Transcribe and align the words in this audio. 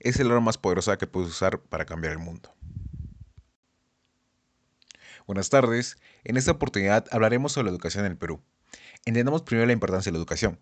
es 0.00 0.20
el 0.20 0.28
arma 0.28 0.40
más 0.40 0.58
poderosa 0.58 0.96
que 0.96 1.06
puedes 1.06 1.30
usar 1.30 1.60
para 1.60 1.84
cambiar 1.84 2.12
el 2.12 2.18
mundo. 2.18 2.54
Buenas 5.26 5.50
tardes, 5.50 5.98
en 6.24 6.36
esta 6.36 6.52
oportunidad 6.52 7.06
hablaremos 7.10 7.52
sobre 7.52 7.66
la 7.66 7.70
educación 7.72 8.06
en 8.06 8.12
el 8.12 8.18
Perú. 8.18 8.40
Entendamos 9.04 9.42
primero 9.42 9.66
la 9.66 9.74
importancia 9.74 10.10
de 10.10 10.16
la 10.16 10.20
educación. 10.20 10.58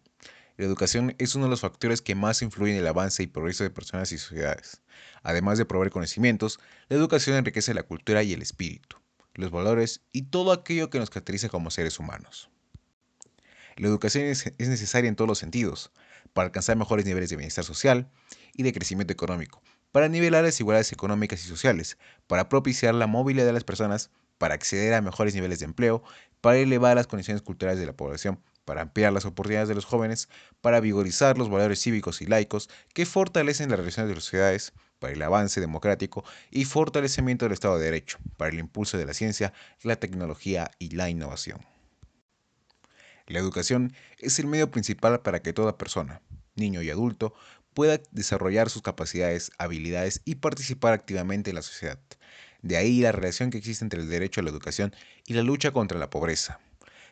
La 0.56 0.64
educación 0.64 1.14
es 1.18 1.34
uno 1.34 1.44
de 1.44 1.50
los 1.50 1.60
factores 1.60 2.00
que 2.00 2.14
más 2.14 2.42
influyen 2.42 2.76
en 2.76 2.82
el 2.82 2.88
avance 2.88 3.22
y 3.22 3.26
progreso 3.26 3.62
de 3.62 3.70
personas 3.70 4.10
y 4.10 4.18
sociedades. 4.18 4.80
Además 5.22 5.58
de 5.58 5.66
proveer 5.66 5.92
conocimientos, 5.92 6.58
la 6.88 6.96
educación 6.96 7.36
enriquece 7.36 7.74
la 7.74 7.82
cultura 7.82 8.22
y 8.22 8.32
el 8.32 8.42
espíritu, 8.42 8.96
los 9.34 9.50
valores 9.50 10.00
y 10.12 10.22
todo 10.22 10.52
aquello 10.52 10.90
que 10.90 10.98
nos 10.98 11.10
caracteriza 11.10 11.48
como 11.48 11.70
seres 11.70 11.98
humanos. 11.98 12.50
La 13.76 13.88
educación 13.88 14.24
es, 14.24 14.52
necesaria 14.58 15.08
en 15.08 15.16
todos 15.16 15.28
los 15.28 15.38
sentidos, 15.38 15.92
para 16.32 16.46
alcanzar 16.46 16.76
mejores 16.76 17.04
niveles 17.04 17.28
de 17.28 17.36
bienestar 17.36 17.64
social 17.64 18.10
y 18.56 18.62
de 18.62 18.72
crecimiento 18.72 19.12
económico, 19.12 19.62
para 19.92 20.08
nivelar 20.08 20.44
desigualdades 20.44 20.92
económicas 20.92 21.44
y 21.44 21.48
sociales, 21.48 21.98
para 22.26 22.48
propiciar 22.48 22.94
la 22.94 23.06
movilidad 23.06 23.46
de 23.46 23.52
las 23.52 23.64
personas, 23.64 24.10
para 24.38 24.54
acceder 24.54 24.94
a 24.94 25.02
mejores 25.02 25.34
niveles 25.34 25.60
de 25.60 25.66
empleo, 25.66 26.02
para 26.40 26.58
elevar 26.58 26.96
las 26.96 27.06
condiciones 27.06 27.42
culturales 27.42 27.80
de 27.80 27.86
la 27.86 27.96
población, 27.96 28.40
para 28.64 28.82
ampliar 28.82 29.12
las 29.12 29.24
oportunidades 29.24 29.68
de 29.68 29.74
los 29.74 29.84
jóvenes, 29.84 30.28
para 30.60 30.80
vigorizar 30.80 31.38
los 31.38 31.48
valores 31.48 31.80
cívicos 31.80 32.20
y 32.20 32.26
laicos 32.26 32.68
que 32.92 33.06
fortalecen 33.06 33.70
las 33.70 33.78
relaciones 33.78 34.08
de 34.08 34.14
las 34.16 34.24
sociedades, 34.24 34.72
para 34.98 35.12
el 35.12 35.22
avance 35.22 35.60
democrático 35.60 36.24
y 36.50 36.64
fortalecimiento 36.64 37.44
del 37.44 37.52
Estado 37.52 37.78
de 37.78 37.84
Derecho, 37.84 38.18
para 38.36 38.50
el 38.50 38.58
impulso 38.58 38.98
de 38.98 39.06
la 39.06 39.14
ciencia, 39.14 39.52
la 39.82 39.96
tecnología 39.96 40.70
y 40.78 40.90
la 40.90 41.10
innovación. 41.10 41.60
La 43.26 43.38
educación 43.38 43.92
es 44.18 44.38
el 44.38 44.46
medio 44.46 44.70
principal 44.70 45.20
para 45.20 45.40
que 45.40 45.52
toda 45.52 45.76
persona, 45.76 46.22
niño 46.54 46.80
y 46.82 46.90
adulto, 46.90 47.34
pueda 47.76 48.00
desarrollar 48.10 48.70
sus 48.70 48.80
capacidades, 48.80 49.52
habilidades 49.58 50.22
y 50.24 50.36
participar 50.36 50.94
activamente 50.94 51.50
en 51.50 51.56
la 51.56 51.62
sociedad. 51.62 52.00
De 52.62 52.78
ahí 52.78 53.02
la 53.02 53.12
relación 53.12 53.50
que 53.50 53.58
existe 53.58 53.84
entre 53.84 54.00
el 54.00 54.08
derecho 54.08 54.40
a 54.40 54.44
la 54.44 54.50
educación 54.50 54.96
y 55.26 55.34
la 55.34 55.42
lucha 55.42 55.70
contra 55.70 55.98
la 55.98 56.10
pobreza. 56.10 56.58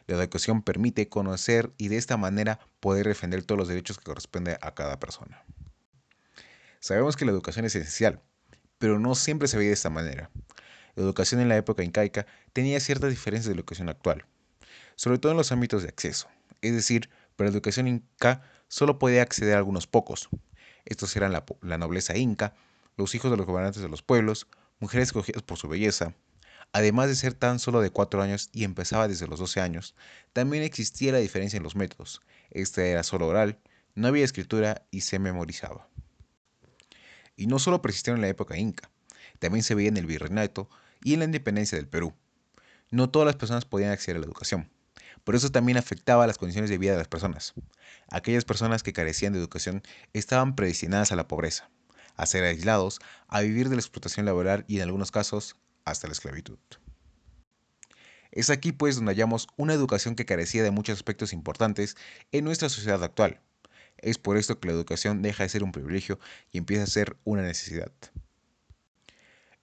La 0.06 0.16
educación 0.16 0.62
permite 0.62 1.08
conocer 1.08 1.70
y 1.76 1.88
de 1.88 1.98
esta 1.98 2.16
manera 2.16 2.58
poder 2.80 3.06
defender 3.06 3.44
todos 3.44 3.58
los 3.58 3.68
derechos 3.68 3.98
que 3.98 4.04
corresponden 4.04 4.56
a 4.60 4.74
cada 4.74 4.98
persona. 4.98 5.44
Sabemos 6.80 7.16
que 7.16 7.26
la 7.26 7.32
educación 7.32 7.66
es 7.66 7.76
esencial, 7.76 8.22
pero 8.78 8.98
no 8.98 9.14
siempre 9.14 9.48
se 9.48 9.58
ve 9.58 9.66
de 9.66 9.72
esta 9.72 9.90
manera. 9.90 10.30
La 10.96 11.02
educación 11.02 11.42
en 11.42 11.50
la 11.50 11.58
época 11.58 11.84
incaica 11.84 12.26
tenía 12.54 12.80
ciertas 12.80 13.10
diferencias 13.10 13.48
de 13.50 13.54
la 13.54 13.60
educación 13.60 13.90
actual 13.90 14.26
sobre 14.96 15.18
todo 15.18 15.32
en 15.32 15.38
los 15.38 15.52
ámbitos 15.52 15.82
de 15.82 15.88
acceso. 15.88 16.28
Es 16.62 16.72
decir, 16.72 17.10
para 17.36 17.50
la 17.50 17.54
educación 17.54 17.88
inca 17.88 18.42
solo 18.68 18.98
podía 18.98 19.22
acceder 19.22 19.54
a 19.54 19.58
algunos 19.58 19.86
pocos. 19.86 20.28
Estos 20.84 21.14
eran 21.16 21.32
la, 21.32 21.78
nobleza 21.78 22.16
inca, 22.16 22.54
los 22.96 23.14
hijos 23.14 23.30
de 23.30 23.36
los 23.36 23.46
gobernantes 23.46 23.82
de 23.82 23.88
los 23.88 24.02
pueblos, 24.02 24.46
mujeres 24.80 25.08
escogidas 25.08 25.42
por 25.42 25.58
su 25.58 25.68
belleza. 25.68 26.14
Además 26.72 27.08
de 27.08 27.14
ser 27.14 27.34
tan 27.34 27.58
solo 27.58 27.80
de 27.80 27.90
cuatro 27.90 28.20
años 28.20 28.50
y 28.52 28.64
empezaba 28.64 29.08
desde 29.08 29.26
los 29.26 29.38
12 29.38 29.60
años, 29.60 29.94
también 30.32 30.62
existía 30.62 31.12
la 31.12 31.18
diferencia 31.18 31.56
en 31.56 31.62
los 31.62 31.76
métodos. 31.76 32.20
Esta 32.50 32.84
era 32.84 33.02
solo 33.02 33.28
oral, 33.28 33.58
no 33.94 34.08
había 34.08 34.24
escritura 34.24 34.86
y 34.90 35.02
se 35.02 35.18
memorizaba. 35.18 35.88
Y 37.36 37.46
no 37.46 37.58
solo 37.58 37.82
persistieron 37.82 38.18
en 38.18 38.22
la 38.22 38.28
época 38.28 38.56
inca, 38.56 38.90
también 39.38 39.62
se 39.62 39.74
veía 39.74 39.88
en 39.88 39.96
el 39.96 40.06
virreinato 40.06 40.68
y 41.02 41.14
en 41.14 41.20
la 41.20 41.24
independencia 41.26 41.76
del 41.76 41.88
Perú. 41.88 42.14
No 42.90 43.10
todas 43.10 43.26
las 43.26 43.36
personas 43.36 43.64
podían 43.64 43.90
acceder 43.90 44.16
a 44.16 44.20
la 44.20 44.26
educación. 44.26 44.70
Por 45.22 45.34
eso 45.34 45.50
también 45.50 45.78
afectaba 45.78 46.26
las 46.26 46.38
condiciones 46.38 46.70
de 46.70 46.78
vida 46.78 46.92
de 46.92 46.98
las 46.98 47.08
personas. 47.08 47.54
Aquellas 48.10 48.44
personas 48.44 48.82
que 48.82 48.92
carecían 48.92 49.32
de 49.32 49.38
educación 49.38 49.82
estaban 50.12 50.56
predestinadas 50.56 51.12
a 51.12 51.16
la 51.16 51.28
pobreza, 51.28 51.70
a 52.16 52.26
ser 52.26 52.44
aislados, 52.44 52.98
a 53.28 53.40
vivir 53.40 53.68
de 53.68 53.76
la 53.76 53.80
explotación 53.80 54.26
laboral 54.26 54.64
y 54.66 54.76
en 54.76 54.82
algunos 54.82 55.10
casos 55.10 55.56
hasta 55.84 56.06
la 56.06 56.12
esclavitud. 56.12 56.58
Es 58.32 58.50
aquí 58.50 58.72
pues 58.72 58.96
donde 58.96 59.12
hallamos 59.12 59.46
una 59.56 59.74
educación 59.74 60.16
que 60.16 60.26
carecía 60.26 60.64
de 60.64 60.72
muchos 60.72 60.96
aspectos 60.96 61.32
importantes 61.32 61.96
en 62.32 62.44
nuestra 62.44 62.68
sociedad 62.68 63.02
actual. 63.04 63.40
Es 63.98 64.18
por 64.18 64.36
esto 64.36 64.58
que 64.58 64.66
la 64.66 64.74
educación 64.74 65.22
deja 65.22 65.44
de 65.44 65.48
ser 65.48 65.62
un 65.62 65.70
privilegio 65.70 66.18
y 66.50 66.58
empieza 66.58 66.82
a 66.82 66.88
ser 66.88 67.16
una 67.22 67.42
necesidad. 67.42 67.92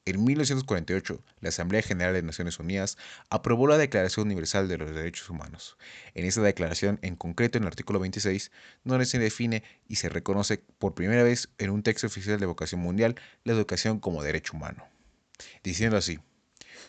En 0.03 0.23
1948, 0.23 1.23
la 1.41 1.49
Asamblea 1.49 1.83
General 1.83 2.15
de 2.15 2.23
Naciones 2.23 2.57
Unidas 2.57 2.97
aprobó 3.29 3.67
la 3.67 3.77
Declaración 3.77 4.25
Universal 4.25 4.67
de 4.67 4.79
los 4.79 4.95
Derechos 4.95 5.29
Humanos. 5.29 5.77
En 6.15 6.25
esta 6.25 6.41
declaración, 6.41 6.97
en 7.03 7.15
concreto 7.15 7.59
en 7.59 7.65
el 7.65 7.67
artículo 7.67 7.99
26, 7.99 8.51
donde 8.83 9.05
se 9.05 9.19
define 9.19 9.61
y 9.87 9.97
se 9.97 10.09
reconoce 10.09 10.63
por 10.79 10.95
primera 10.95 11.21
vez 11.21 11.49
en 11.59 11.69
un 11.69 11.83
texto 11.83 12.07
oficial 12.07 12.39
de 12.39 12.47
vocación 12.47 12.81
mundial 12.81 13.13
la 13.43 13.53
educación 13.53 13.99
como 13.99 14.23
derecho 14.23 14.57
humano. 14.57 14.87
Diciendo 15.63 15.97
así, 15.97 16.19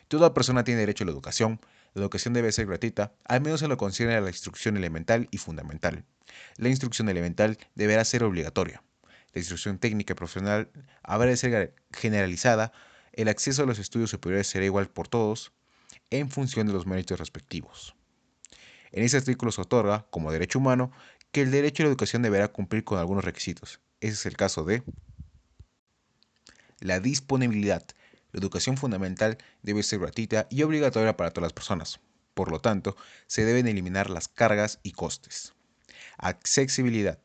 toda 0.08 0.32
persona 0.32 0.64
tiene 0.64 0.80
derecho 0.80 1.04
a 1.04 1.06
la 1.06 1.12
educación, 1.12 1.60
la 1.92 2.00
educación 2.00 2.32
debe 2.32 2.50
ser 2.50 2.64
gratuita, 2.64 3.12
al 3.24 3.42
menos 3.42 3.60
en 3.60 3.68
lo 3.68 3.76
concierne 3.76 4.14
a 4.14 4.22
la 4.22 4.30
instrucción 4.30 4.78
elemental 4.78 5.28
y 5.30 5.36
fundamental. 5.36 6.06
La 6.56 6.70
instrucción 6.70 7.10
elemental 7.10 7.58
deberá 7.74 8.06
ser 8.06 8.24
obligatoria. 8.24 8.82
La 9.34 9.40
instrucción 9.40 9.78
técnica 9.78 10.12
y 10.12 10.16
profesional 10.16 10.70
habrá 11.02 11.28
de 11.28 11.36
ser 11.36 11.74
generalizada 11.92 12.72
el 13.12 13.28
acceso 13.28 13.62
a 13.62 13.66
los 13.66 13.78
estudios 13.78 14.10
superiores 14.10 14.46
será 14.46 14.64
igual 14.64 14.88
por 14.88 15.08
todos 15.08 15.52
en 16.10 16.30
función 16.30 16.66
de 16.66 16.72
los 16.72 16.86
méritos 16.86 17.18
respectivos. 17.18 17.94
En 18.90 19.02
ese 19.04 19.16
artículo 19.16 19.52
se 19.52 19.62
otorga, 19.62 20.06
como 20.10 20.32
derecho 20.32 20.58
humano, 20.58 20.92
que 21.30 21.42
el 21.42 21.50
derecho 21.50 21.82
a 21.82 21.86
la 21.86 21.90
educación 21.90 22.22
deberá 22.22 22.48
cumplir 22.48 22.84
con 22.84 22.98
algunos 22.98 23.24
requisitos. 23.24 23.80
Ese 24.00 24.14
es 24.14 24.26
el 24.26 24.36
caso 24.36 24.64
de 24.64 24.82
la 26.80 27.00
disponibilidad. 27.00 27.84
La 28.32 28.40
educación 28.40 28.76
fundamental 28.76 29.38
debe 29.62 29.82
ser 29.82 30.00
gratuita 30.00 30.46
y 30.50 30.62
obligatoria 30.62 31.16
para 31.16 31.30
todas 31.30 31.46
las 31.46 31.52
personas. 31.52 32.00
Por 32.34 32.50
lo 32.50 32.60
tanto, 32.60 32.96
se 33.26 33.44
deben 33.44 33.68
eliminar 33.68 34.10
las 34.10 34.28
cargas 34.28 34.78
y 34.82 34.92
costes. 34.92 35.54
Accesibilidad 36.18 37.18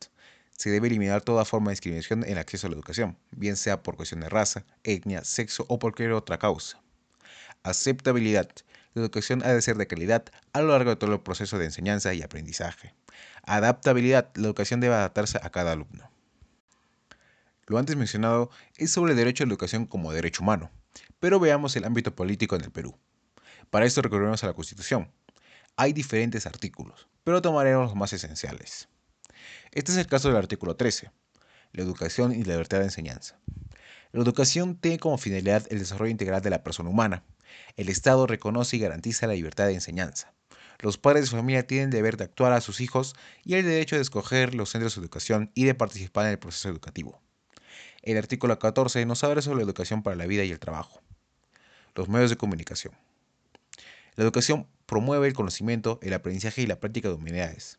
se 0.57 0.71
debe 0.71 0.87
eliminar 0.87 1.21
toda 1.21 1.45
forma 1.45 1.69
de 1.69 1.73
discriminación 1.73 2.23
en 2.23 2.31
el 2.31 2.37
acceso 2.39 2.65
a 2.65 2.71
la 2.71 2.75
educación, 2.75 3.15
bien 3.31 3.55
sea 3.55 3.83
por 3.83 3.95
cuestión 3.95 4.21
de 4.21 4.29
raza, 4.29 4.65
etnia, 4.83 5.23
sexo 5.23 5.65
o 5.69 5.79
por 5.79 5.91
cualquier 5.91 6.13
otra 6.13 6.39
causa. 6.39 6.81
Aceptabilidad. 7.63 8.49
La 8.95 9.03
educación 9.03 9.43
ha 9.43 9.53
de 9.53 9.61
ser 9.61 9.77
de 9.77 9.85
calidad 9.85 10.25
a 10.53 10.61
lo 10.61 10.69
largo 10.69 10.89
de 10.89 10.95
todo 10.95 11.13
el 11.13 11.21
proceso 11.21 11.59
de 11.59 11.65
enseñanza 11.65 12.13
y 12.15 12.23
aprendizaje. 12.23 12.95
Adaptabilidad. 13.43 14.31
La 14.33 14.47
educación 14.47 14.79
debe 14.79 14.95
adaptarse 14.95 15.39
a 15.41 15.49
cada 15.51 15.73
alumno. 15.73 16.09
Lo 17.67 17.77
antes 17.77 17.95
mencionado 17.95 18.49
es 18.77 18.89
sobre 18.89 19.11
el 19.11 19.17
derecho 19.17 19.43
a 19.43 19.47
la 19.47 19.53
educación 19.53 19.85
como 19.85 20.11
derecho 20.11 20.41
humano, 20.41 20.71
pero 21.19 21.39
veamos 21.39 21.75
el 21.75 21.85
ámbito 21.85 22.15
político 22.15 22.55
en 22.55 22.63
el 22.63 22.71
Perú. 22.71 22.97
Para 23.69 23.85
esto 23.85 24.01
recurriremos 24.01 24.43
a 24.43 24.47
la 24.47 24.53
Constitución. 24.53 25.11
Hay 25.75 25.93
diferentes 25.93 26.47
artículos, 26.47 27.07
pero 27.23 27.43
tomaremos 27.43 27.89
los 27.89 27.95
más 27.95 28.13
esenciales. 28.13 28.87
Este 29.77 29.91
es 29.91 29.99
el 29.99 30.07
caso 30.07 30.27
del 30.27 30.37
artículo 30.37 30.75
13, 30.75 31.11
la 31.73 31.83
educación 31.83 32.31
y 32.31 32.43
la 32.43 32.53
libertad 32.53 32.79
de 32.79 32.85
enseñanza. 32.85 33.37
La 34.11 34.23
educación 34.23 34.75
tiene 34.75 34.97
como 34.97 35.19
finalidad 35.19 35.67
el 35.69 35.77
desarrollo 35.77 36.09
integral 36.09 36.41
de 36.41 36.49
la 36.49 36.63
persona 36.63 36.89
humana. 36.89 37.23
El 37.75 37.87
Estado 37.89 38.25
reconoce 38.25 38.77
y 38.77 38.79
garantiza 38.79 39.27
la 39.27 39.35
libertad 39.35 39.67
de 39.67 39.75
enseñanza. 39.75 40.33
Los 40.79 40.97
padres 40.97 41.25
de 41.25 41.37
familia 41.37 41.67
tienen 41.67 41.89
el 41.89 41.91
deber 41.91 42.17
de 42.17 42.23
actuar 42.23 42.53
a 42.53 42.61
sus 42.61 42.81
hijos 42.81 43.13
y 43.43 43.53
el 43.53 43.65
derecho 43.65 43.97
de 43.97 44.01
escoger 44.01 44.55
los 44.55 44.71
centros 44.71 44.95
de 44.95 45.01
educación 45.01 45.51
y 45.53 45.65
de 45.65 45.75
participar 45.75 46.25
en 46.25 46.31
el 46.31 46.39
proceso 46.39 46.69
educativo. 46.69 47.21
El 48.01 48.17
artículo 48.17 48.57
14 48.57 49.05
nos 49.05 49.23
habla 49.23 49.43
sobre 49.43 49.57
la 49.57 49.63
educación 49.65 50.01
para 50.01 50.15
la 50.15 50.25
vida 50.25 50.43
y 50.43 50.49
el 50.49 50.59
trabajo. 50.59 51.01
Los 51.93 52.09
medios 52.09 52.31
de 52.31 52.37
comunicación. 52.37 52.95
La 54.15 54.23
educación 54.23 54.65
promueve 54.87 55.27
el 55.27 55.35
conocimiento, 55.35 55.99
el 56.01 56.15
aprendizaje 56.15 56.63
y 56.63 56.65
la 56.65 56.79
práctica 56.79 57.09
de 57.09 57.13
humanidades 57.13 57.77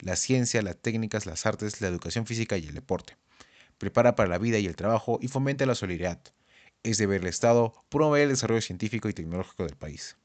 la 0.00 0.16
ciencia, 0.16 0.62
las 0.62 0.76
técnicas, 0.76 1.26
las 1.26 1.46
artes, 1.46 1.80
la 1.80 1.88
educación 1.88 2.26
física 2.26 2.56
y 2.58 2.66
el 2.66 2.74
deporte. 2.74 3.16
Prepara 3.78 4.16
para 4.16 4.28
la 4.28 4.38
vida 4.38 4.58
y 4.58 4.66
el 4.66 4.76
trabajo 4.76 5.18
y 5.22 5.28
fomenta 5.28 5.66
la 5.66 5.74
solidaridad. 5.74 6.20
Es 6.82 6.98
deber 6.98 7.20
del 7.20 7.28
Estado 7.28 7.72
promover 7.88 8.22
el 8.22 8.28
desarrollo 8.30 8.60
científico 8.62 9.08
y 9.08 9.12
tecnológico 9.12 9.64
del 9.64 9.76
país. 9.76 10.16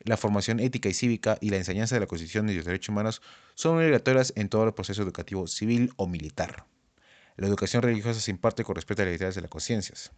La 0.00 0.16
formación 0.16 0.60
ética 0.60 0.88
y 0.88 0.94
cívica 0.94 1.38
y 1.40 1.50
la 1.50 1.56
enseñanza 1.56 1.96
de 1.96 2.00
la 2.00 2.06
Constitución 2.06 2.48
y 2.48 2.54
los 2.54 2.64
derechos 2.64 2.90
humanos 2.90 3.22
son 3.54 3.78
obligatorias 3.78 4.32
en 4.36 4.48
todo 4.48 4.64
el 4.64 4.74
proceso 4.74 5.02
educativo 5.02 5.46
civil 5.46 5.92
o 5.96 6.06
militar. 6.06 6.66
La 7.36 7.46
educación 7.46 7.82
religiosa 7.82 8.20
se 8.20 8.30
imparte 8.30 8.64
con 8.64 8.76
respeto 8.76 9.02
a 9.02 9.06
las 9.06 9.16
ideas 9.16 9.34
de 9.34 9.42
las 9.42 9.50
conciencias. 9.50 10.12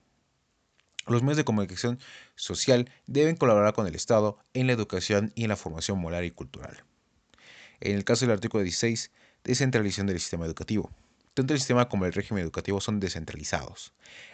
Los 1.07 1.23
medios 1.23 1.39
de 1.39 1.45
comunicación 1.45 1.99
social 2.37 2.91
deben 3.07 3.37
colaborar 3.37 3.73
con 3.73 3.87
el 3.87 3.95
Estado 3.95 4.39
en 4.53 4.67
la 4.67 4.75
educación 4.75 5.33
y 5.35 5.45
en 5.45 5.49
la 5.49 5.57
formación 5.57 5.99
moral 5.99 6.25
y 6.25 6.31
cultural. 6.31 6.85
En 7.81 7.95
el 7.95 8.05
caso 8.05 8.27
del 8.27 8.33
artículo 8.33 8.63
16, 8.63 9.11
descentralización 9.45 10.07
del 10.07 10.21
sistema 10.21 10.47
educativo. 10.47 10.91
Tanto 11.35 11.55
el 11.55 11.61
sistema 11.61 11.89
como 11.89 12.05
el 12.05 12.13
régimen 12.13 12.43
educativo 12.43 12.81
son 12.81 12.99
descentralizados. 12.99 13.93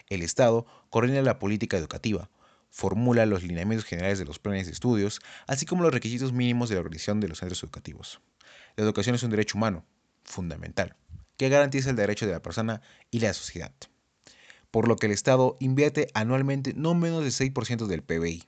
El 0.08 0.22
Estado 0.22 0.66
coordina 0.88 1.20
la 1.20 1.38
política 1.38 1.76
educativa, 1.76 2.30
formula 2.70 3.26
los 3.26 3.42
lineamientos 3.42 3.86
generales 3.86 4.18
de 4.18 4.24
los 4.24 4.38
planes 4.38 4.66
de 4.66 4.72
estudios, 4.72 5.20
así 5.46 5.66
como 5.66 5.82
los 5.82 5.92
requisitos 5.92 6.32
mínimos 6.32 6.68
de 6.68 6.76
la 6.76 6.80
organización 6.80 7.20
de 7.20 7.28
los 7.28 7.38
centros 7.38 7.62
educativos. 7.62 8.20
La 8.76 8.84
educación 8.84 9.14
es 9.14 9.22
un 9.22 9.30
derecho 9.30 9.58
humano, 9.58 9.84
fundamental. 10.24 10.96
que 11.36 11.48
garantiza 11.48 11.90
el 11.90 11.96
derecho 11.96 12.26
de 12.26 12.32
la 12.32 12.42
persona 12.42 12.80
y 13.10 13.18
la 13.18 13.34
sociedad, 13.34 13.72
por 14.70 14.86
lo 14.86 14.94
que 14.96 15.06
el 15.06 15.12
Estado 15.12 15.56
invierte 15.58 16.08
anualmente 16.14 16.74
no 16.74 16.94
menos 16.94 17.22
del 17.22 17.32
6% 17.32 17.86
del 17.86 18.02
PBI. 18.02 18.44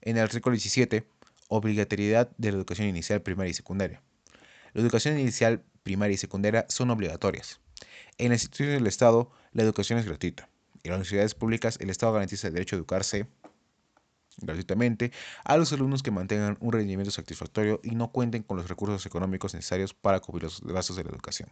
En 0.00 0.16
el 0.16 0.22
artículo 0.22 0.54
17, 0.54 1.04
obligatoriedad 1.48 2.30
de 2.38 2.52
la 2.52 2.58
educación 2.58 2.88
inicial, 2.88 3.22
primaria 3.22 3.50
y 3.50 3.54
secundaria. 3.54 4.02
La 4.72 4.82
educación 4.82 5.18
inicial, 5.18 5.62
primaria 5.82 6.14
y 6.14 6.18
secundaria 6.18 6.66
son 6.68 6.90
obligatorias. 6.90 7.60
En 8.18 8.30
las 8.30 8.42
instituciones 8.42 8.74
del 8.74 8.86
Estado, 8.86 9.30
la 9.52 9.62
educación 9.62 9.98
es 9.98 10.06
gratuita. 10.06 10.48
En 10.84 10.90
las 10.90 10.98
universidades 10.98 11.34
públicas, 11.34 11.78
el 11.80 11.90
Estado 11.90 12.12
garantiza 12.12 12.48
el 12.48 12.54
derecho 12.54 12.76
a 12.76 12.78
educarse 12.78 13.26
gratuitamente 14.40 15.12
a 15.44 15.56
los 15.56 15.72
alumnos 15.72 16.02
que 16.02 16.10
mantengan 16.10 16.56
un 16.60 16.72
rendimiento 16.72 17.10
satisfactorio 17.10 17.80
y 17.82 17.90
no 17.90 18.12
cuenten 18.12 18.42
con 18.42 18.56
los 18.56 18.68
recursos 18.68 19.04
económicos 19.06 19.54
necesarios 19.54 19.94
para 19.94 20.20
cubrir 20.20 20.44
los 20.44 20.60
gastos 20.62 20.96
de 20.96 21.04
la 21.04 21.10
educación. 21.10 21.50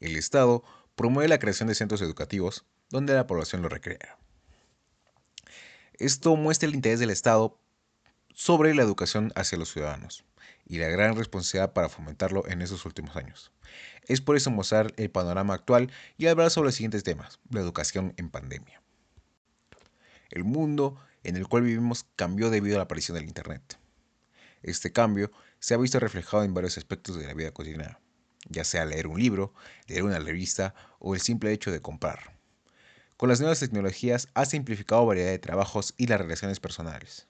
El 0.00 0.16
Estado 0.16 0.62
promueve 0.96 1.28
la 1.28 1.38
creación 1.38 1.68
de 1.68 1.74
centros 1.74 2.02
educativos 2.02 2.64
donde 2.90 3.14
la 3.14 3.26
población 3.26 3.62
lo 3.62 3.68
recrea. 3.68 4.18
Esto 5.94 6.36
muestra 6.36 6.68
el 6.68 6.74
interés 6.74 6.98
del 6.98 7.10
Estado 7.10 7.58
sobre 8.40 8.74
la 8.74 8.82
educación 8.82 9.32
hacia 9.34 9.58
los 9.58 9.70
ciudadanos 9.70 10.24
y 10.64 10.78
la 10.78 10.88
gran 10.88 11.14
responsabilidad 11.14 11.74
para 11.74 11.90
fomentarlo 11.90 12.48
en 12.48 12.62
estos 12.62 12.86
últimos 12.86 13.14
años. 13.14 13.52
Es 14.06 14.22
por 14.22 14.34
eso 14.34 14.50
mostrar 14.50 14.94
el 14.96 15.10
panorama 15.10 15.52
actual 15.52 15.92
y 16.16 16.26
hablar 16.26 16.50
sobre 16.50 16.68
los 16.68 16.74
siguientes 16.74 17.04
temas, 17.04 17.38
la 17.50 17.60
educación 17.60 18.14
en 18.16 18.30
pandemia. 18.30 18.80
El 20.30 20.44
mundo 20.44 20.98
en 21.22 21.36
el 21.36 21.48
cual 21.48 21.64
vivimos 21.64 22.06
cambió 22.16 22.48
debido 22.48 22.76
a 22.76 22.78
la 22.78 22.84
aparición 22.84 23.18
del 23.18 23.28
Internet. 23.28 23.78
Este 24.62 24.90
cambio 24.90 25.30
se 25.58 25.74
ha 25.74 25.76
visto 25.76 26.00
reflejado 26.00 26.42
en 26.42 26.54
varios 26.54 26.78
aspectos 26.78 27.18
de 27.18 27.26
la 27.26 27.34
vida 27.34 27.52
cotidiana, 27.52 28.00
ya 28.48 28.64
sea 28.64 28.86
leer 28.86 29.06
un 29.06 29.20
libro, 29.20 29.52
leer 29.86 30.02
una 30.02 30.18
revista 30.18 30.74
o 30.98 31.14
el 31.14 31.20
simple 31.20 31.52
hecho 31.52 31.70
de 31.70 31.82
comprar. 31.82 32.38
Con 33.18 33.28
las 33.28 33.40
nuevas 33.40 33.60
tecnologías 33.60 34.28
ha 34.32 34.46
simplificado 34.46 35.04
variedad 35.04 35.30
de 35.30 35.38
trabajos 35.38 35.92
y 35.98 36.06
las 36.06 36.18
relaciones 36.18 36.58
personales. 36.58 37.28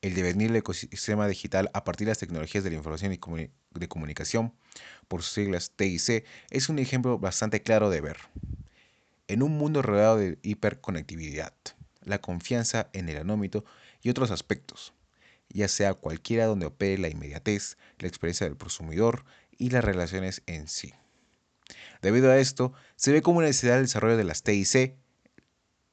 El 0.00 0.14
devenir 0.14 0.48
del 0.48 0.56
ecosistema 0.58 1.26
digital 1.26 1.70
a 1.74 1.82
partir 1.82 2.06
de 2.06 2.12
las 2.12 2.18
tecnologías 2.18 2.62
de 2.62 2.70
la 2.70 2.76
información 2.76 3.12
y 3.12 3.18
de 3.78 3.88
comunicación, 3.88 4.54
por 5.08 5.22
sus 5.22 5.34
siglas 5.34 5.72
TIC, 5.74 6.24
es 6.50 6.68
un 6.68 6.78
ejemplo 6.78 7.18
bastante 7.18 7.62
claro 7.62 7.90
de 7.90 8.00
ver. 8.00 8.18
En 9.26 9.42
un 9.42 9.58
mundo 9.58 9.82
rodeado 9.82 10.18
de 10.18 10.38
hiperconectividad, 10.42 11.52
la 12.04 12.20
confianza 12.20 12.90
en 12.92 13.08
el 13.08 13.18
anómito 13.18 13.64
y 14.00 14.10
otros 14.10 14.30
aspectos, 14.30 14.94
ya 15.48 15.66
sea 15.66 15.94
cualquiera 15.94 16.46
donde 16.46 16.66
opere 16.66 16.98
la 16.98 17.08
inmediatez, 17.08 17.76
la 17.98 18.08
experiencia 18.08 18.46
del 18.46 18.56
consumidor 18.56 19.24
y 19.58 19.70
las 19.70 19.84
relaciones 19.84 20.42
en 20.46 20.68
sí. 20.68 20.94
Debido 22.02 22.30
a 22.30 22.38
esto, 22.38 22.72
se 22.96 23.12
ve 23.12 23.22
como 23.22 23.42
necesidad 23.42 23.74
del 23.74 23.86
desarrollo 23.86 24.16
de 24.16 24.24
las 24.24 24.42
TIC. 24.42 24.94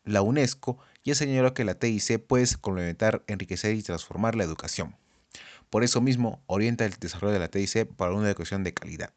La 0.06 0.22
UNESCO 0.22 0.78
ya 1.04 1.16
señaló 1.16 1.54
que 1.56 1.66
la 1.66 1.80
TIC 1.80 2.20
puede 2.20 2.46
complementar, 2.62 3.24
enriquecer 3.28 3.76
y 3.76 3.82
transformar 3.82 4.36
la 4.36 4.44
educación. 4.44 4.96
Por 5.72 5.84
eso 5.84 6.00
mismo, 6.00 6.44
orienta 6.46 6.86
el 6.86 6.94
desarrollo 6.94 7.34
de 7.34 7.40
la 7.40 7.48
TIC 7.48 7.88
para 7.96 8.14
una 8.14 8.28
educación 8.28 8.64
de 8.64 8.74
calidad. 8.74 9.12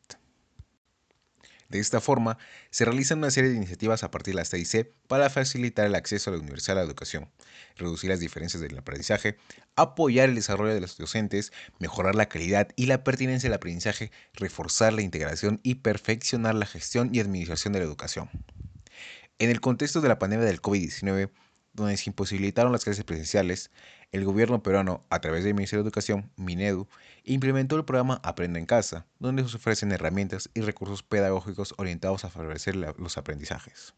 De 1.68 1.78
esta 1.78 2.00
forma, 2.00 2.38
se 2.70 2.86
realizan 2.86 3.18
una 3.18 3.30
serie 3.30 3.50
de 3.50 3.56
iniciativas 3.56 4.02
a 4.02 4.10
partir 4.10 4.32
de 4.32 4.40
las 4.40 4.48
TIC 4.48 4.90
para 5.06 5.28
facilitar 5.28 5.84
el 5.84 5.94
acceso 5.94 6.30
a 6.30 6.32
la 6.32 6.40
universal 6.40 6.78
a 6.78 6.80
la 6.80 6.86
educación, 6.86 7.28
reducir 7.76 8.08
las 8.08 8.20
diferencias 8.20 8.62
del 8.62 8.78
aprendizaje, 8.78 9.36
apoyar 9.76 10.30
el 10.30 10.34
desarrollo 10.34 10.72
de 10.72 10.80
los 10.80 10.96
docentes, 10.96 11.52
mejorar 11.78 12.14
la 12.14 12.30
calidad 12.30 12.68
y 12.76 12.86
la 12.86 13.04
pertinencia 13.04 13.50
del 13.50 13.56
aprendizaje, 13.56 14.10
reforzar 14.32 14.94
la 14.94 15.02
integración 15.02 15.60
y 15.62 15.76
perfeccionar 15.76 16.54
la 16.54 16.64
gestión 16.64 17.14
y 17.14 17.20
administración 17.20 17.74
de 17.74 17.80
la 17.80 17.84
educación. 17.84 18.30
En 19.40 19.50
el 19.50 19.60
contexto 19.60 20.00
de 20.00 20.08
la 20.08 20.18
pandemia 20.18 20.46
del 20.46 20.60
COVID-19, 20.60 21.30
donde 21.72 21.96
se 21.96 22.10
imposibilitaron 22.10 22.72
las 22.72 22.82
clases 22.82 23.04
presenciales, 23.04 23.70
el 24.10 24.24
gobierno 24.24 24.64
peruano, 24.64 25.06
a 25.10 25.20
través 25.20 25.44
del 25.44 25.54
Ministerio 25.54 25.84
de 25.84 25.88
Educación, 25.88 26.32
Minedu, 26.36 26.88
implementó 27.22 27.76
el 27.76 27.84
programa 27.84 28.20
Aprende 28.24 28.58
en 28.58 28.66
Casa, 28.66 29.06
donde 29.20 29.46
se 29.48 29.56
ofrecen 29.56 29.92
herramientas 29.92 30.50
y 30.54 30.62
recursos 30.62 31.04
pedagógicos 31.04 31.72
orientados 31.78 32.24
a 32.24 32.30
favorecer 32.30 32.74
los 32.74 33.16
aprendizajes. 33.16 33.94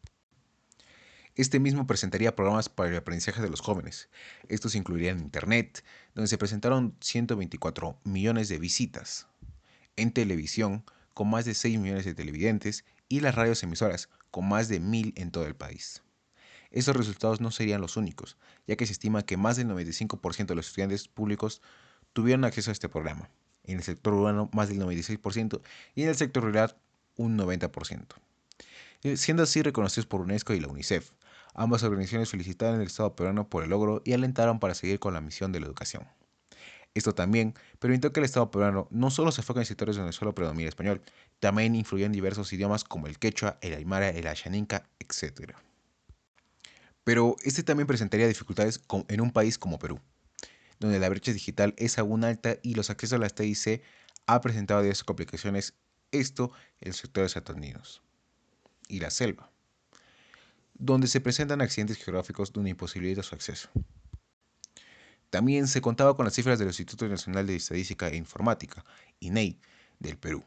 Este 1.37 1.59
mismo 1.59 1.87
presentaría 1.87 2.37
programas 2.37 2.69
para 2.69 2.91
el 2.91 2.97
aprendizaje 2.97 3.41
de 3.41 3.49
los 3.49 3.63
jóvenes. 3.63 4.11
Estos 4.51 4.75
incluirían 4.75 5.21
Internet, 5.21 5.83
donde 6.15 6.29
se 6.29 6.37
presentaron 6.37 6.95
124 7.01 7.99
millones 8.05 8.51
de 8.51 8.59
visitas, 8.59 9.27
en 9.97 10.13
televisión, 10.13 10.85
con 11.15 11.31
más 11.31 11.47
de 11.47 11.55
6 11.55 11.79
millones 11.79 12.05
de 12.05 12.15
televidentes, 12.15 12.85
y 13.09 13.21
las 13.21 13.35
radios 13.35 13.63
emisoras, 13.63 14.11
con 14.31 14.49
más 14.49 14.69
de 14.69 14.81
1.000 14.81 15.13
en 15.17 15.31
todo 15.31 15.47
el 15.47 15.55
país. 15.55 16.03
Estos 16.71 16.97
resultados 16.97 17.41
no 17.41 17.51
serían 17.51 17.81
los 17.81 17.97
únicos, 17.97 18.37
ya 18.67 18.77
que 18.77 18.87
se 18.87 18.93
estima 18.93 19.23
que 19.23 19.37
más 19.37 19.57
del 19.57 19.69
95% 19.69 20.47
de 20.47 20.55
los 20.55 20.69
estudiantes 20.69 21.09
públicos 21.09 21.63
tuvieron 22.13 22.45
acceso 22.45 22.71
a 22.71 22.73
este 22.73 22.89
programa. 22.89 23.29
En 23.65 23.79
el 23.79 23.83
sector 23.83 24.15
urbano 24.15 24.49
más 24.53 24.69
del 24.69 24.81
96% 24.81 25.61
y 25.95 26.03
en 26.03 26.09
el 26.09 26.17
sector 26.17 26.45
rural 26.45 26.77
un 27.17 27.37
90%. 27.37 28.07
Eh, 29.03 29.17
siendo 29.17 29.43
así 29.43 29.63
reconocidos 29.63 30.07
por 30.07 30.21
UNESCO 30.21 30.55
y 30.55 30.61
la 30.61 30.69
UNICEF. 30.69 31.11
Ambas 31.55 31.83
organizaciones 31.83 32.31
felicitaron 32.31 32.81
al 32.81 32.87
Estado 32.87 33.17
peruano 33.17 33.49
por 33.49 33.65
el 33.65 33.71
logro 33.71 34.03
y 34.05 34.13
alentaron 34.13 34.61
para 34.61 34.75
seguir 34.75 35.01
con 35.01 35.15
la 35.15 35.21
misión 35.21 35.53
de 35.53 35.61
la 35.61 35.67
educación. 35.67 36.07
Esto 36.95 37.15
también 37.15 37.55
permitió 37.79 38.13
que 38.13 38.21
el 38.21 38.25
Estado 38.25 38.51
peruano 38.51 38.89
no 38.91 39.11
solo 39.11 39.31
se 39.31 39.43
enfoque 39.43 39.61
en 39.61 39.67
sectores 39.67 39.97
donde 39.97 40.13
solo 40.13 40.35
predomina 40.35 40.63
el 40.63 40.69
español, 40.69 41.03
también 41.39 41.77
influyó 41.77 42.07
en 42.07 42.13
diversos 42.13 42.53
idiomas 42.53 42.83
como 42.83 43.07
el 43.07 43.19
quechua, 43.19 43.59
el 43.61 43.75
aymara, 43.75 44.09
el 44.09 44.27
ashaninka, 44.27 44.89
etc. 44.99 45.55
Pero 47.05 47.37
este 47.45 47.63
también 47.63 47.87
presentaría 47.87 48.27
dificultades 48.27 48.81
en 49.09 49.21
un 49.21 49.31
país 49.31 49.57
como 49.57 49.79
Perú, 49.79 50.01
donde 50.81 50.99
la 50.99 51.09
brecha 51.09 51.33
digital 51.33 51.75
es 51.77 51.99
aún 51.99 52.25
alta 52.25 52.57
y 52.63 52.75
los 52.75 52.91
accesos 52.91 53.17
a 53.17 53.19
las 53.19 53.35
TIC 53.35 53.83
ha 54.27 54.41
presentado 54.41 54.83
diversas 54.83 55.05
complicaciones, 55.05 55.75
esto 56.11 56.51
en 56.81 56.89
los 56.89 56.97
sectores 56.97 57.37
atendidos 57.37 58.03
y 58.89 58.99
la 58.99 59.11
selva, 59.11 59.51
donde 60.75 61.07
se 61.07 61.21
presentan 61.21 61.61
accidentes 61.61 61.99
geográficos 61.99 62.53
donde 62.53 62.71
imposibilita 62.71 63.23
su 63.23 63.37
acceso. 63.37 63.71
También 65.31 65.67
se 65.69 65.81
contaba 65.81 66.17
con 66.17 66.25
las 66.25 66.35
cifras 66.35 66.59
del 66.59 66.69
Instituto 66.69 67.09
Nacional 67.09 67.47
de 67.47 67.57
Estadística 67.57 68.09
e 68.09 68.17
Informática, 68.17 68.85
INEI, 69.21 69.59
del 70.01 70.19
Perú, 70.19 70.45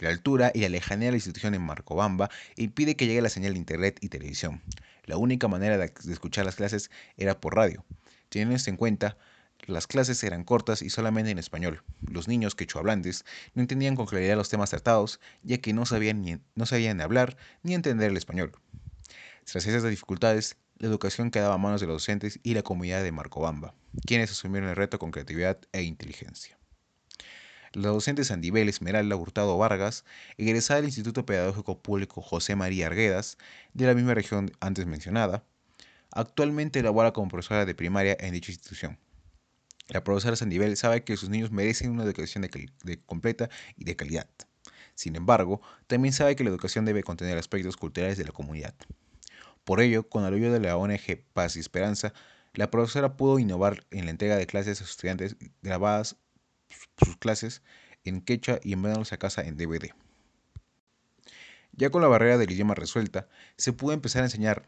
la 0.00 0.08
altura 0.08 0.50
y 0.54 0.60
la 0.60 0.70
lejanía 0.70 1.08
de 1.08 1.12
la 1.12 1.18
institución 1.18 1.54
en 1.54 1.60
Marcobamba 1.60 2.30
impide 2.56 2.96
que 2.96 3.06
llegue 3.06 3.20
la 3.20 3.28
señal 3.28 3.52
de 3.52 3.58
internet 3.58 3.98
y 4.00 4.08
televisión. 4.08 4.62
La 5.04 5.18
única 5.18 5.46
manera 5.46 5.76
de 5.76 5.92
escuchar 6.10 6.46
las 6.46 6.56
clases 6.56 6.90
era 7.18 7.38
por 7.38 7.54
radio. 7.54 7.84
Teniendo 8.30 8.56
esto 8.56 8.70
en 8.70 8.76
cuenta, 8.76 9.18
las 9.66 9.86
clases 9.86 10.22
eran 10.24 10.44
cortas 10.44 10.82
y 10.82 10.90
solamente 10.90 11.30
en 11.30 11.38
español. 11.38 11.82
Los 12.06 12.28
niños 12.28 12.54
quechohablantes 12.54 13.24
no 13.54 13.62
entendían 13.62 13.96
con 13.96 14.06
claridad 14.06 14.36
los 14.36 14.48
temas 14.48 14.70
tratados, 14.70 15.20
ya 15.42 15.58
que 15.58 15.72
no 15.72 15.86
sabían, 15.86 16.22
ni, 16.22 16.38
no 16.54 16.66
sabían 16.66 17.00
hablar 17.00 17.36
ni 17.62 17.74
entender 17.74 18.10
el 18.10 18.16
español. 18.16 18.52
Tras 19.44 19.66
esas 19.66 19.84
dificultades, 19.84 20.56
la 20.78 20.88
educación 20.88 21.30
quedaba 21.30 21.54
a 21.54 21.58
manos 21.58 21.80
de 21.80 21.86
los 21.86 21.96
docentes 21.96 22.40
y 22.42 22.54
la 22.54 22.62
comunidad 22.62 23.02
de 23.02 23.12
Marcobamba, 23.12 23.74
quienes 24.06 24.30
asumieron 24.30 24.70
el 24.70 24.76
reto 24.76 24.98
con 24.98 25.10
creatividad 25.10 25.58
e 25.72 25.82
inteligencia. 25.82 26.58
La 27.72 27.88
docente 27.88 28.24
Sandibel 28.24 28.68
Esmeralda 28.68 29.14
Hurtado 29.14 29.56
Vargas, 29.56 30.04
egresada 30.38 30.80
del 30.80 30.88
Instituto 30.88 31.24
Pedagógico 31.24 31.80
Público 31.80 32.20
José 32.20 32.56
María 32.56 32.86
Arguedas, 32.86 33.38
de 33.74 33.86
la 33.86 33.94
misma 33.94 34.14
región 34.14 34.50
antes 34.58 34.86
mencionada, 34.86 35.44
actualmente 36.10 36.82
labora 36.82 37.12
como 37.12 37.28
profesora 37.28 37.66
de 37.66 37.74
primaria 37.74 38.16
en 38.18 38.32
dicha 38.32 38.50
institución. 38.50 38.98
La 39.90 40.04
profesora 40.04 40.36
Sandibel 40.36 40.76
sabe 40.76 41.02
que 41.02 41.16
sus 41.16 41.28
niños 41.30 41.50
merecen 41.50 41.90
una 41.90 42.04
educación 42.04 42.42
de, 42.42 43.02
completa 43.06 43.50
y 43.76 43.84
de 43.84 43.96
calidad. 43.96 44.28
Sin 44.94 45.16
embargo, 45.16 45.60
también 45.88 46.14
sabe 46.14 46.36
que 46.36 46.44
la 46.44 46.50
educación 46.50 46.84
debe 46.84 47.02
contener 47.02 47.36
aspectos 47.38 47.76
culturales 47.76 48.16
de 48.16 48.24
la 48.24 48.32
comunidad. 48.32 48.74
Por 49.64 49.80
ello, 49.80 50.08
con 50.08 50.22
el 50.22 50.28
apoyo 50.28 50.52
de 50.52 50.60
la 50.60 50.76
ONG 50.76 51.24
Paz 51.32 51.56
y 51.56 51.60
Esperanza, 51.60 52.12
la 52.54 52.70
profesora 52.70 53.16
pudo 53.16 53.38
innovar 53.38 53.84
en 53.90 54.04
la 54.04 54.12
entrega 54.12 54.36
de 54.36 54.46
clases 54.46 54.80
a 54.80 54.84
sus 54.84 54.92
estudiantes 54.92 55.36
grabadas 55.62 56.16
sus 57.04 57.16
clases 57.16 57.62
en 58.04 58.20
quechua 58.20 58.60
y 58.62 58.72
enviándolos 58.72 59.12
a 59.12 59.18
casa 59.18 59.42
en 59.42 59.56
DVD. 59.56 59.90
Ya 61.72 61.90
con 61.90 62.02
la 62.02 62.08
barrera 62.08 62.38
del 62.38 62.50
idioma 62.50 62.74
resuelta, 62.74 63.28
se 63.56 63.72
pudo 63.72 63.92
empezar 63.92 64.22
a 64.22 64.26
enseñar. 64.26 64.66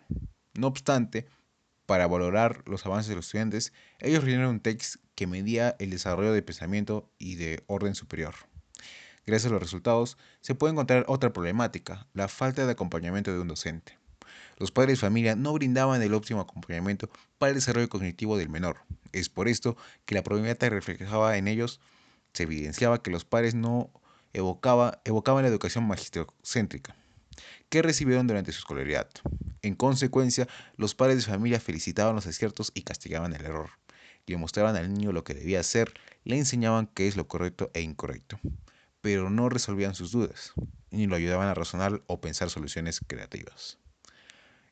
No 0.54 0.66
obstante, 0.66 1.26
para 1.86 2.06
valorar 2.06 2.62
los 2.66 2.86
avances 2.86 3.08
de 3.08 3.16
los 3.16 3.26
estudiantes, 3.26 3.72
ellos 3.98 4.24
rellenaron 4.24 4.54
un 4.54 4.60
text 4.60 4.96
que 5.14 5.26
medía 5.26 5.76
el 5.78 5.90
desarrollo 5.90 6.32
de 6.32 6.42
pensamiento 6.42 7.10
y 7.18 7.36
de 7.36 7.62
orden 7.66 7.94
superior. 7.94 8.34
Gracias 9.26 9.50
a 9.50 9.54
los 9.54 9.62
resultados, 9.62 10.18
se 10.40 10.54
puede 10.54 10.72
encontrar 10.72 11.04
otra 11.08 11.32
problemática, 11.32 12.06
la 12.12 12.28
falta 12.28 12.66
de 12.66 12.72
acompañamiento 12.72 13.32
de 13.32 13.40
un 13.40 13.48
docente. 13.48 13.98
Los 14.58 14.72
padres 14.72 14.98
de 14.98 15.06
familia 15.06 15.36
no 15.36 15.52
brindaban 15.52 16.02
el 16.02 16.14
óptimo 16.14 16.40
acompañamiento 16.40 17.08
para 17.38 17.50
el 17.50 17.56
desarrollo 17.56 17.88
cognitivo 17.88 18.36
del 18.36 18.48
menor. 18.48 18.78
Es 19.12 19.28
por 19.28 19.48
esto 19.48 19.76
que 20.04 20.14
la 20.14 20.22
problemática 20.22 20.68
reflejaba 20.70 21.36
en 21.36 21.48
ellos 21.48 21.80
se 22.32 22.44
evidenciaba 22.44 23.02
que 23.02 23.10
los 23.10 23.24
padres 23.24 23.54
no 23.54 23.90
evocaba, 24.32 25.00
evocaban 25.04 25.42
la 25.42 25.50
educación 25.50 25.86
magistrocéntrica 25.86 26.96
que 27.68 27.82
recibieron 27.82 28.26
durante 28.26 28.52
su 28.52 28.58
escolaridad. 28.58 29.08
En 29.62 29.74
consecuencia, 29.74 30.48
los 30.76 30.94
padres 30.94 31.18
de 31.18 31.30
familia 31.30 31.60
felicitaban 31.60 32.14
los 32.14 32.26
aciertos 32.26 32.70
y 32.74 32.82
castigaban 32.82 33.34
el 33.34 33.44
error. 33.44 33.70
Le 34.26 34.36
mostraban 34.36 34.76
al 34.76 34.92
niño 34.92 35.12
lo 35.12 35.24
que 35.24 35.34
debía 35.34 35.60
hacer, 35.60 35.92
le 36.24 36.38
enseñaban 36.38 36.86
qué 36.86 37.08
es 37.08 37.16
lo 37.16 37.28
correcto 37.28 37.70
e 37.74 37.80
incorrecto, 37.80 38.38
pero 39.00 39.30
no 39.30 39.48
resolvían 39.48 39.94
sus 39.94 40.12
dudas, 40.12 40.52
ni 40.90 41.06
lo 41.06 41.16
ayudaban 41.16 41.48
a 41.48 41.54
razonar 41.54 42.02
o 42.06 42.20
pensar 42.20 42.50
soluciones 42.50 43.00
creativas. 43.06 43.78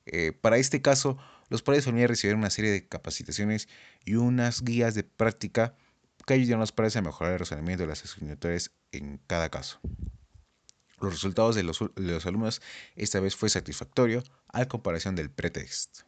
Eh, 0.06 0.32
para 0.32 0.56
este 0.56 0.82
caso, 0.82 1.18
los 1.48 1.62
padres 1.62 1.84
de 1.84 1.90
familia 1.90 2.08
recibieron 2.08 2.40
una 2.40 2.50
serie 2.50 2.70
de 2.70 2.86
capacitaciones 2.86 3.68
y 4.04 4.14
unas 4.14 4.62
guías 4.62 4.94
de 4.94 5.04
práctica 5.04 5.74
que 6.26 6.34
ayudan 6.34 6.58
a 6.58 6.60
los 6.60 6.72
padres 6.72 6.96
a 6.96 7.02
mejorar 7.02 7.32
el 7.32 7.38
razonamiento 7.40 7.82
de 7.82 7.88
las 7.88 8.04
asignaturas 8.04 8.70
en 8.92 9.20
cada 9.26 9.50
caso. 9.50 9.80
Los 11.00 11.12
resultados 11.12 11.54
de 11.54 11.62
los, 11.62 12.26
alumnos 12.26 12.60
esta 12.94 13.20
vez 13.20 13.34
fue 13.34 13.48
satisfactorio 13.48 14.22
a 14.48 14.66
comparación 14.66 15.16
del 15.16 15.30
pretexto. 15.30 16.04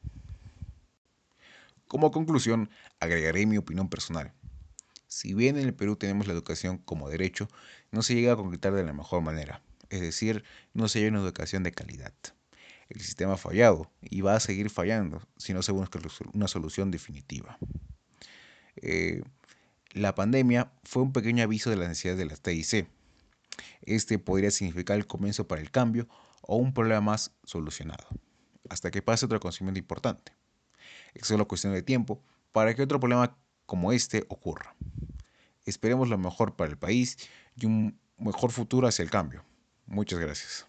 Como 1.93 2.11
conclusión, 2.11 2.71
agregaré 3.01 3.45
mi 3.45 3.59
opinión 3.59 3.91
personal. 3.91 4.33
Si 5.09 5.35
bien 5.35 5.59
en 5.59 5.67
el 5.67 5.75
Perú 5.75 5.95
tenemos 5.97 6.27
la 6.27 6.33
educación 6.33 6.79
como 6.79 7.11
derecho, 7.11 7.49
no 7.91 8.01
se 8.01 8.15
llega 8.15 8.33
a 8.33 8.37
concretar 8.37 8.73
de 8.73 8.83
la 8.83 8.95
mejor 8.95 9.21
manera, 9.21 9.61
es 9.91 10.01
decir, 10.01 10.43
no 10.73 10.89
se 10.89 11.01
hay 11.01 11.09
una 11.09 11.21
educación 11.21 11.65
de 11.65 11.73
calidad. 11.73 12.15
El 12.89 13.03
sistema 13.03 13.35
ha 13.35 13.37
fallado 13.37 13.91
y 14.01 14.23
va 14.23 14.35
a 14.35 14.41
seguir 14.41 14.71
fallando 14.71 15.21
si 15.37 15.53
no 15.53 15.63
se 15.63 15.73
busca 15.73 15.99
una 16.33 16.49
solución 16.49 16.91
definitiva. 16.91 17.59
Eh, 18.77 19.23
la 19.91 20.15
pandemia 20.15 20.73
fue 20.85 21.03
un 21.03 21.13
pequeño 21.13 21.45
aviso 21.45 21.69
de 21.69 21.77
las 21.77 21.91
necesidades 21.91 22.21
de 22.21 22.25
la 22.25 22.37
TIC. 22.37 22.89
Este 23.83 24.19
podría 24.19 24.51
significar 24.51 24.97
el 24.97 25.07
comienzo 25.07 25.47
para 25.47 25.61
el 25.61 25.71
cambio 25.71 26.09
o 26.41 26.57
un 26.57 26.73
problema 26.73 27.03
más 27.03 27.33
solucionado, 27.45 28.07
hasta 28.71 28.91
que 28.91 29.03
pase 29.03 29.27
otro 29.27 29.37
acontecimiento 29.37 29.79
importante. 29.79 30.33
Es 31.15 31.27
solo 31.27 31.49
cuestión 31.49 31.73
de 31.73 31.83
tiempo 31.83 32.23
para 32.53 32.75
que 32.75 32.83
otro 32.83 33.01
problema 33.01 33.37
como 33.67 33.93
este 33.93 34.25
ocurra. 34.29 34.75
Esperemos 35.65 36.09
lo 36.09 36.19
mejor 36.19 36.57
para 36.57 36.71
el 36.71 36.79
país 36.79 37.17
y 37.57 37.67
un 37.67 37.99
mejor 38.19 38.51
futuro 38.51 38.87
hacia 38.89 39.03
el 39.03 39.11
cambio. 39.11 39.45
Muchas 39.87 40.19
gracias. 40.19 40.67